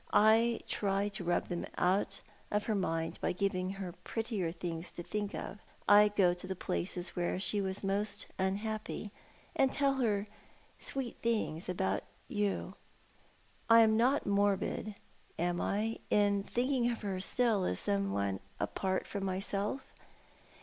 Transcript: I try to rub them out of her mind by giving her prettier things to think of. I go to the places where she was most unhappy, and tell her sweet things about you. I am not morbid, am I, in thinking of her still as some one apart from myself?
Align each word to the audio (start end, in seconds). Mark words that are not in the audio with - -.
I 0.13 0.61
try 0.67 1.09
to 1.09 1.23
rub 1.23 1.47
them 1.49 1.63
out 1.77 2.21
of 2.49 2.63
her 2.63 2.73
mind 2.73 3.19
by 3.21 3.33
giving 3.33 3.73
her 3.73 3.91
prettier 4.03 4.51
things 4.51 4.91
to 4.93 5.03
think 5.03 5.35
of. 5.35 5.59
I 5.87 6.07
go 6.07 6.33
to 6.33 6.47
the 6.47 6.55
places 6.55 7.09
where 7.15 7.39
she 7.39 7.61
was 7.61 7.83
most 7.83 8.25
unhappy, 8.39 9.11
and 9.55 9.71
tell 9.71 9.97
her 9.97 10.25
sweet 10.79 11.17
things 11.19 11.69
about 11.69 12.01
you. 12.27 12.73
I 13.69 13.81
am 13.81 13.95
not 13.95 14.25
morbid, 14.25 14.95
am 15.37 15.61
I, 15.61 15.99
in 16.09 16.41
thinking 16.41 16.89
of 16.89 17.03
her 17.03 17.19
still 17.19 17.63
as 17.63 17.79
some 17.79 18.11
one 18.11 18.39
apart 18.59 19.05
from 19.05 19.23
myself? 19.23 19.81